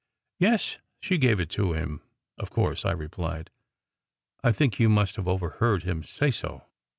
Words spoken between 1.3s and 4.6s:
it to him, of course," I replied. "I